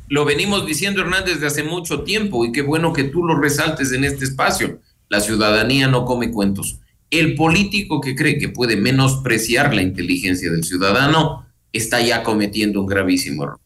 Lo 0.09 0.25
venimos, 0.25 0.65
diciendo, 0.65 1.01
Hernández, 1.01 1.35
desde 1.35 1.47
hace 1.47 1.63
mucho 1.63 2.01
tiempo 2.01 2.45
y 2.45 2.51
qué 2.51 2.61
bueno 2.61 2.93
que 2.93 3.05
tú 3.05 3.23
lo 3.25 3.39
resaltes 3.39 3.91
en 3.93 4.03
este 4.03 4.25
espacio. 4.25 4.79
La 5.09 5.21
ciudadanía 5.21 5.87
no 5.87 6.05
come 6.05 6.31
cuentos. 6.31 6.79
El 7.09 7.35
político 7.35 8.01
que 8.01 8.15
cree 8.15 8.37
que 8.37 8.49
puede 8.49 8.75
menospreciar 8.75 9.73
la 9.73 9.81
inteligencia 9.81 10.51
del 10.51 10.63
ciudadano 10.63 11.45
está 11.71 12.01
ya 12.01 12.23
cometiendo 12.23 12.81
un 12.81 12.87
gravísimo 12.87 13.43
error. 13.43 13.59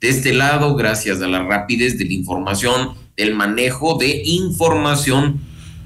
De 0.00 0.08
este 0.10 0.32
lado, 0.32 0.76
gracias 0.76 1.20
a 1.22 1.26
la 1.26 1.42
rapidez 1.42 1.98
de 1.98 2.04
la 2.04 2.12
información, 2.12 2.94
del 3.16 3.34
manejo 3.34 3.96
de 3.98 4.22
información 4.24 5.40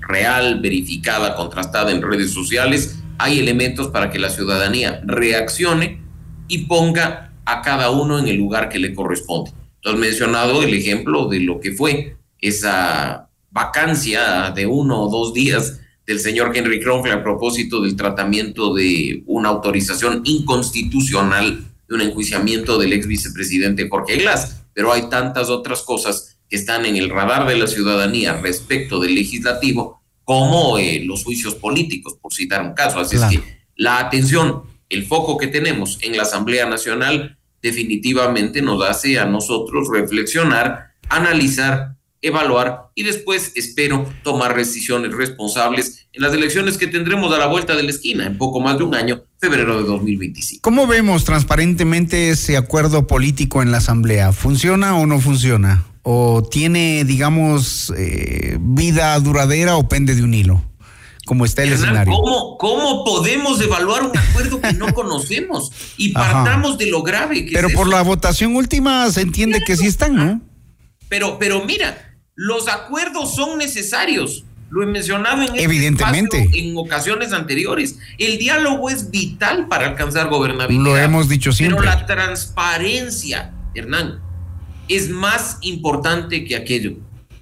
real, 0.06 0.60
verificada, 0.60 1.34
contrastada 1.34 1.90
en 1.90 2.02
redes 2.02 2.32
sociales, 2.32 2.98
hay 3.18 3.38
elementos 3.38 3.88
para 3.88 4.10
que 4.10 4.18
la 4.18 4.30
ciudadanía 4.30 5.00
reaccione 5.04 6.00
y 6.48 6.66
ponga 6.66 7.32
a 7.44 7.62
cada 7.62 7.90
uno 7.90 8.18
en 8.18 8.28
el 8.28 8.36
lugar 8.36 8.68
que 8.68 8.78
le 8.78 8.94
corresponde. 8.94 9.52
Tú 9.80 9.90
has 9.90 9.96
mencionado 9.96 10.62
el 10.62 10.74
ejemplo 10.74 11.28
de 11.28 11.40
lo 11.40 11.60
que 11.60 11.72
fue 11.72 12.16
esa 12.38 13.28
vacancia 13.50 14.50
de 14.50 14.66
uno 14.66 15.02
o 15.02 15.10
dos 15.10 15.34
días 15.34 15.80
del 16.06 16.20
señor 16.20 16.52
Henry 16.54 16.80
Kronfle 16.80 17.12
a 17.12 17.22
propósito 17.22 17.80
del 17.80 17.96
tratamiento 17.96 18.74
de 18.74 19.22
una 19.26 19.50
autorización 19.50 20.22
inconstitucional 20.24 21.64
de 21.88 21.94
un 21.94 22.00
enjuiciamiento 22.00 22.78
del 22.78 22.92
ex 22.92 23.06
vicepresidente 23.06 23.88
Jorge 23.88 24.16
Glass. 24.16 24.62
Pero 24.74 24.92
hay 24.92 25.08
tantas 25.08 25.50
otras 25.50 25.82
cosas 25.82 26.31
que 26.52 26.56
están 26.56 26.84
en 26.84 26.98
el 26.98 27.08
radar 27.08 27.48
de 27.48 27.56
la 27.56 27.66
ciudadanía 27.66 28.34
respecto 28.34 29.00
del 29.00 29.14
legislativo, 29.14 30.02
como 30.22 30.76
eh, 30.76 31.00
los 31.02 31.24
juicios 31.24 31.54
políticos, 31.54 32.18
por 32.20 32.34
citar 32.34 32.60
un 32.60 32.74
caso. 32.74 33.00
Así 33.00 33.16
es 33.16 33.22
que 33.24 33.40
la 33.74 33.98
atención, 33.98 34.64
el 34.90 35.06
foco 35.06 35.38
que 35.38 35.46
tenemos 35.46 35.98
en 36.02 36.14
la 36.14 36.24
Asamblea 36.24 36.66
Nacional 36.66 37.38
definitivamente 37.62 38.60
nos 38.60 38.86
hace 38.86 39.18
a 39.18 39.24
nosotros 39.24 39.88
reflexionar, 39.90 40.90
analizar, 41.08 41.94
evaluar 42.20 42.90
y 42.94 43.04
después 43.04 43.52
espero 43.54 44.12
tomar 44.22 44.54
decisiones 44.54 45.14
responsables 45.14 46.06
en 46.12 46.20
las 46.20 46.34
elecciones 46.34 46.76
que 46.76 46.86
tendremos 46.86 47.32
a 47.32 47.38
la 47.38 47.46
vuelta 47.46 47.74
de 47.74 47.84
la 47.84 47.90
esquina 47.90 48.26
en 48.26 48.36
poco 48.36 48.60
más 48.60 48.76
de 48.76 48.84
un 48.84 48.94
año, 48.94 49.22
febrero 49.40 49.78
de 49.78 49.88
2025. 49.88 50.60
¿Cómo 50.60 50.86
vemos 50.86 51.24
transparentemente 51.24 52.28
ese 52.28 52.58
acuerdo 52.58 53.06
político 53.06 53.62
en 53.62 53.72
la 53.72 53.78
Asamblea? 53.78 54.32
¿Funciona 54.32 54.98
o 54.98 55.06
no 55.06 55.18
funciona? 55.18 55.86
O 56.02 56.42
tiene, 56.42 57.04
digamos, 57.04 57.92
eh, 57.96 58.56
vida 58.60 59.18
duradera 59.20 59.76
o 59.76 59.88
pende 59.88 60.14
de 60.14 60.22
un 60.22 60.34
hilo? 60.34 60.64
Como 61.24 61.44
está 61.44 61.62
el 61.62 61.72
escenario. 61.72 62.12
¿cómo, 62.12 62.58
¿cómo, 62.58 63.04
podemos 63.04 63.60
evaluar 63.60 64.02
un 64.02 64.16
acuerdo 64.16 64.60
que 64.60 64.72
no 64.72 64.92
conocemos? 64.92 65.70
Y 65.96 66.12
partamos 66.12 66.78
de 66.78 66.86
lo 66.86 67.02
grave 67.02 67.46
que 67.46 67.52
Pero 67.52 67.70
por 67.70 67.88
la 67.88 68.02
votación 68.02 68.56
última 68.56 69.08
se 69.10 69.20
entiende 69.20 69.60
que 69.64 69.76
sí 69.76 69.86
están, 69.86 70.16
¿no? 70.16 70.40
Pero, 71.08 71.38
pero 71.38 71.64
mira, 71.64 72.16
los 72.34 72.68
acuerdos 72.68 73.36
son 73.36 73.56
necesarios. 73.56 74.44
Lo 74.70 74.82
he 74.82 74.86
mencionado 74.86 75.42
en 75.42 75.48
este 75.48 75.64
Evidentemente. 75.64 76.48
en 76.54 76.76
ocasiones 76.76 77.32
anteriores. 77.32 77.98
El 78.18 78.38
diálogo 78.38 78.88
es 78.88 79.10
vital 79.10 79.68
para 79.68 79.88
alcanzar 79.88 80.28
gobernabilidad. 80.28 80.84
Lo 80.84 80.96
hemos 80.96 81.28
dicho 81.28 81.52
siempre. 81.52 81.78
Pero 81.78 81.90
la 81.90 82.06
transparencia, 82.06 83.52
Hernán, 83.74 84.22
es 84.96 85.08
más 85.08 85.58
importante 85.60 86.44
que 86.44 86.56
aquello. 86.56 86.94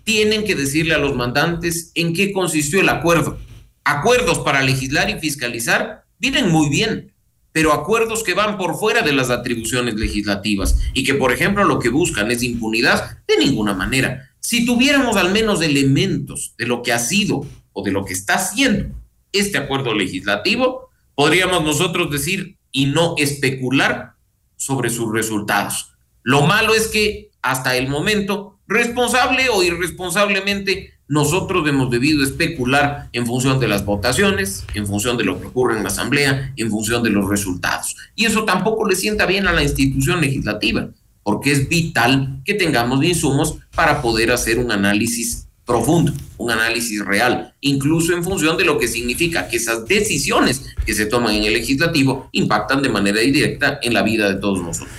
Tienen 0.04 0.44
que 0.44 0.54
decirle 0.54 0.94
a 0.94 0.98
los 0.98 1.14
mandantes 1.14 1.92
en 1.94 2.12
qué 2.12 2.32
consistió 2.32 2.80
el 2.80 2.88
acuerdo. 2.88 3.38
Acuerdos 3.84 4.40
para 4.40 4.62
legislar 4.62 5.10
y 5.10 5.18
fiscalizar 5.18 6.04
vienen 6.18 6.50
muy 6.50 6.68
bien, 6.68 7.12
pero 7.52 7.72
acuerdos 7.72 8.22
que 8.22 8.34
van 8.34 8.58
por 8.58 8.78
fuera 8.78 9.02
de 9.02 9.12
las 9.12 9.30
atribuciones 9.30 9.94
legislativas 9.94 10.78
y 10.94 11.04
que, 11.04 11.14
por 11.14 11.32
ejemplo, 11.32 11.64
lo 11.64 11.78
que 11.78 11.88
buscan 11.88 12.30
es 12.30 12.42
impunidad, 12.42 13.18
de 13.26 13.38
ninguna 13.38 13.74
manera. 13.74 14.30
Si 14.40 14.64
tuviéramos 14.64 15.16
al 15.16 15.32
menos 15.32 15.62
elementos 15.62 16.54
de 16.56 16.66
lo 16.66 16.82
que 16.82 16.92
ha 16.92 16.98
sido 16.98 17.46
o 17.72 17.82
de 17.82 17.90
lo 17.90 18.04
que 18.04 18.12
está 18.12 18.34
haciendo 18.34 18.94
este 19.32 19.58
acuerdo 19.58 19.94
legislativo, 19.94 20.90
podríamos 21.14 21.62
nosotros 21.64 22.10
decir 22.10 22.56
y 22.72 22.86
no 22.86 23.14
especular 23.18 24.14
sobre 24.56 24.90
sus 24.90 25.12
resultados. 25.12 25.92
Lo 26.22 26.46
malo 26.46 26.74
es 26.74 26.88
que 26.88 27.29
hasta 27.42 27.76
el 27.76 27.88
momento, 27.88 28.58
responsable 28.66 29.48
o 29.48 29.62
irresponsablemente, 29.62 30.94
nosotros 31.08 31.68
hemos 31.68 31.90
debido 31.90 32.22
especular 32.22 33.08
en 33.12 33.26
función 33.26 33.58
de 33.58 33.66
las 33.66 33.84
votaciones, 33.84 34.64
en 34.74 34.86
función 34.86 35.16
de 35.16 35.24
lo 35.24 35.40
que 35.40 35.48
ocurre 35.48 35.76
en 35.76 35.82
la 35.82 35.88
Asamblea, 35.88 36.52
en 36.56 36.70
función 36.70 37.02
de 37.02 37.10
los 37.10 37.28
resultados. 37.28 37.96
Y 38.14 38.26
eso 38.26 38.44
tampoco 38.44 38.86
le 38.86 38.94
sienta 38.94 39.26
bien 39.26 39.48
a 39.48 39.52
la 39.52 39.64
institución 39.64 40.20
legislativa, 40.20 40.88
porque 41.24 41.50
es 41.50 41.68
vital 41.68 42.40
que 42.44 42.54
tengamos 42.54 43.04
insumos 43.04 43.56
para 43.74 44.00
poder 44.02 44.30
hacer 44.30 44.60
un 44.60 44.70
análisis 44.70 45.48
profundo, 45.66 46.12
un 46.36 46.50
análisis 46.50 47.04
real, 47.04 47.54
incluso 47.60 48.12
en 48.12 48.24
función 48.24 48.56
de 48.56 48.64
lo 48.64 48.78
que 48.78 48.88
significa 48.88 49.48
que 49.48 49.56
esas 49.56 49.86
decisiones 49.86 50.62
que 50.84 50.94
se 50.94 51.06
toman 51.06 51.34
en 51.34 51.44
el 51.44 51.54
legislativo 51.54 52.28
impactan 52.32 52.82
de 52.82 52.88
manera 52.88 53.20
directa 53.20 53.78
en 53.82 53.94
la 53.94 54.02
vida 54.02 54.28
de 54.28 54.40
todos 54.40 54.60
nosotros. 54.60 54.92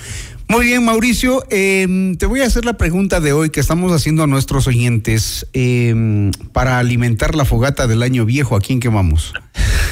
Muy 0.51 0.65
bien, 0.65 0.83
Mauricio. 0.83 1.45
Em, 1.49 2.17
te 2.17 2.25
voy 2.25 2.41
a 2.41 2.45
hacer 2.45 2.65
la 2.65 2.73
pregunta 2.73 3.21
de 3.21 3.31
hoy 3.31 3.51
que 3.51 3.61
estamos 3.61 3.93
haciendo 3.93 4.21
a 4.23 4.27
nuestros 4.27 4.67
oyentes 4.67 5.47
em, 5.53 6.31
para 6.51 6.77
alimentar 6.77 7.35
la 7.35 7.45
fogata 7.45 7.87
del 7.87 8.03
año 8.03 8.25
viejo. 8.25 8.57
¿A 8.57 8.59
quién 8.59 8.81
quemamos? 8.81 9.31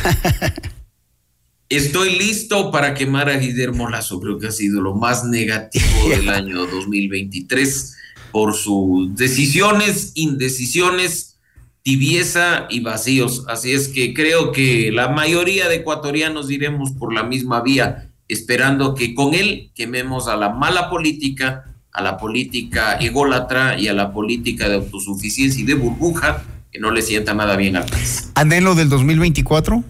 Estoy 1.70 2.18
listo 2.18 2.74
para 2.74 2.94
quemar 2.94 3.30
a 3.30 3.38
Guillermo 3.38 3.88
Lazo. 3.90 4.20
Creo 4.20 4.38
que 4.38 4.48
ha 4.48 4.52
sido 4.52 4.82
lo 4.82 4.96
más 4.96 5.24
negativo 5.24 5.86
del 6.10 6.28
año 6.28 6.66
2023 6.66 7.96
por 8.34 8.54
sus 8.54 9.16
decisiones, 9.16 10.12
indecisiones, 10.16 11.38
tibieza 11.84 12.68
y 12.70 12.82
vacíos. 12.82 13.46
Así 13.48 13.72
es 13.72 13.88
que 13.88 14.14
creo 14.14 14.52
que 14.52 14.92
la 14.92 15.08
mayoría 15.08 15.70
de 15.70 15.76
ecuatorianos 15.76 16.52
iremos 16.52 16.92
por 16.92 17.14
la 17.14 17.24
misma 17.24 17.62
vía, 17.62 18.09
esperando 18.30 18.96
que 18.96 19.14
con 19.14 19.34
él 19.34 19.72
quememos 19.76 20.30
a 20.30 20.38
la 20.38 20.50
mala 20.50 20.90
política, 20.90 21.74
a 21.92 22.02
la 22.02 22.16
política 22.18 22.94
ególatra 22.94 23.78
y 23.78 23.90
a 23.90 23.94
la 23.94 24.14
política 24.14 24.70
de 24.70 24.76
autosuficiencia 24.76 25.62
y 25.62 25.66
de 25.66 25.74
burbuja 25.74 26.44
que 26.72 26.80
no 26.80 26.92
le 26.92 27.02
sienta 27.02 27.34
nada 27.34 27.58
bien 27.58 27.76
al 27.76 27.86
país. 27.86 28.32
¿Anhelo 28.36 28.76
del 28.76 28.88
2024? 28.88 29.84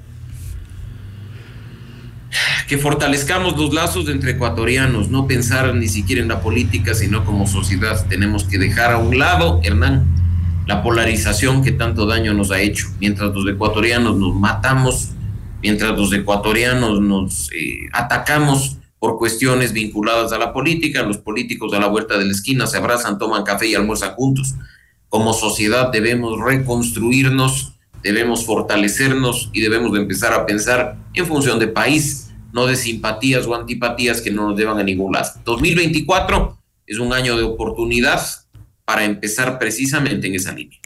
que 2.67 2.77
fortalezcamos 2.77 3.57
los 3.57 3.73
lazos 3.73 4.07
entre 4.09 4.33
ecuatorianos, 4.33 5.09
no 5.09 5.25
pensar 5.25 5.73
ni 5.73 5.87
siquiera 5.87 6.21
en 6.21 6.27
la 6.27 6.39
política, 6.39 6.93
sino 6.93 7.25
como 7.25 7.47
sociedad. 7.47 8.05
Tenemos 8.07 8.43
que 8.43 8.59
dejar 8.59 8.91
a 8.91 8.99
un 8.99 9.17
lado, 9.17 9.59
Hernán, 9.63 10.05
la 10.67 10.83
polarización 10.83 11.63
que 11.63 11.71
tanto 11.71 12.05
daño 12.05 12.35
nos 12.35 12.51
ha 12.51 12.61
hecho. 12.61 12.85
Mientras 12.99 13.33
los 13.33 13.47
ecuatorianos 13.51 14.17
nos 14.17 14.35
matamos, 14.35 15.09
mientras 15.61 15.97
los 15.97 16.13
ecuatorianos 16.13 17.01
nos 17.01 17.51
eh, 17.51 17.87
atacamos 17.93 18.77
por 18.99 19.17
cuestiones 19.17 19.71
vinculadas 19.73 20.31
a 20.33 20.37
la 20.37 20.51
política, 20.51 21.03
los 21.03 21.17
políticos 21.17 21.73
a 21.73 21.79
la 21.79 21.87
vuelta 21.87 22.17
de 22.17 22.25
la 22.25 22.31
esquina 22.31 22.67
se 22.67 22.77
abrazan, 22.77 23.17
toman 23.17 23.43
café 23.43 23.67
y 23.67 23.75
almuerzan 23.75 24.13
juntos. 24.13 24.55
Como 25.07 25.33
sociedad 25.33 25.91
debemos 25.91 26.39
reconstruirnos, 26.39 27.73
debemos 28.03 28.45
fortalecernos 28.45 29.49
y 29.53 29.61
debemos 29.61 29.93
de 29.93 29.99
empezar 29.99 30.33
a 30.33 30.45
pensar 30.45 30.97
en 31.13 31.25
función 31.25 31.59
de 31.59 31.67
país, 31.67 32.31
no 32.51 32.65
de 32.65 32.75
simpatías 32.75 33.45
o 33.47 33.55
antipatías 33.55 34.21
que 34.21 34.31
no 34.31 34.49
nos 34.49 34.59
llevan 34.59 34.79
a 34.79 34.83
ningún 34.83 35.13
lado. 35.13 35.29
2024 35.45 36.57
es 36.85 36.99
un 36.99 37.13
año 37.13 37.37
de 37.37 37.43
oportunidad 37.43 38.21
para 38.89 39.05
empezar 39.05 39.59
precisamente 39.59 40.25
en 40.25 40.33
esa 40.33 40.51
línea. 40.51 40.79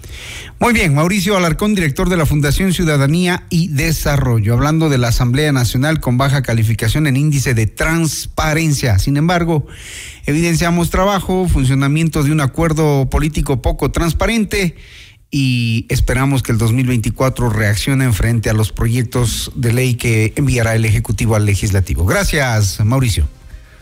Muy 0.60 0.74
bien, 0.74 0.94
Mauricio 0.94 1.38
Alarcón, 1.38 1.74
director 1.74 2.10
de 2.10 2.18
la 2.18 2.26
Fundación 2.26 2.74
Ciudadanía 2.74 3.46
y 3.50 3.70
Desarrollo, 3.70 4.56
hablando 4.56 4.90
de 4.90 4.98
la 4.98 5.08
Asamblea 5.08 5.54
Nacional 5.54 6.02
con 6.02 6.18
baja 6.18 6.42
calificación 6.42 7.08
en 7.08 7.16
índice 7.16 7.54
de 7.54 7.66
transparencia. 7.66 9.00
Sin 9.00 9.16
embargo, 9.16 9.68
evidenciamos 10.26 10.90
trabajo, 10.90 11.48
funcionamiento 11.48 12.24
de 12.24 12.34
un 12.34 12.42
acuerdo 12.42 13.10
político 13.10 13.62
poco 13.62 13.90
transparente 13.90 14.76
y 15.32 15.86
esperamos 15.88 16.44
que 16.44 16.52
el 16.52 16.58
2024 16.58 17.52
reaccione 17.52 18.04
en 18.04 18.14
frente 18.14 18.50
a 18.50 18.54
los 18.54 18.74
proyectos 18.74 19.50
de 19.56 19.72
ley 19.72 19.96
que 19.96 20.34
enviará 20.36 20.76
el 20.76 20.84
Ejecutivo 20.84 21.38
al 21.38 21.46
Legislativo. 21.46 22.06
Gracias, 22.06 22.84
Mauricio. 22.84 23.30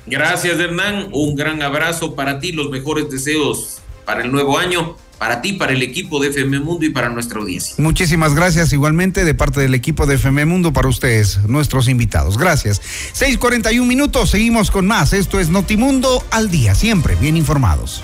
Gracias, 0.05 0.59
Hernán. 0.59 1.07
Un 1.11 1.35
gran 1.35 1.63
abrazo 1.63 2.13
para 2.13 2.39
ti, 2.39 2.51
los 2.51 2.69
mejores 2.69 3.09
deseos 3.09 3.80
para 4.05 4.23
el 4.23 4.31
nuevo 4.31 4.57
año, 4.57 4.95
para 5.17 5.41
ti, 5.41 5.53
para 5.53 5.73
el 5.73 5.83
equipo 5.83 6.19
de 6.19 6.29
FM 6.29 6.61
Mundo 6.61 6.85
y 6.85 6.89
para 6.89 7.09
nuestra 7.09 7.39
audiencia. 7.39 7.75
Muchísimas 7.77 8.33
gracias 8.33 8.73
igualmente 8.73 9.23
de 9.23 9.33
parte 9.35 9.59
del 9.59 9.75
equipo 9.75 10.05
de 10.07 10.15
FM 10.15 10.45
Mundo 10.45 10.73
para 10.73 10.87
ustedes, 10.87 11.39
nuestros 11.47 11.87
invitados. 11.87 12.37
Gracias. 12.37 12.81
6:41 13.13 13.85
minutos, 13.85 14.31
seguimos 14.31 14.71
con 14.71 14.87
más. 14.87 15.13
Esto 15.13 15.39
es 15.39 15.49
Notimundo 15.49 16.23
al 16.31 16.49
día, 16.49 16.73
siempre 16.73 17.15
bien 17.15 17.37
informados. 17.37 18.03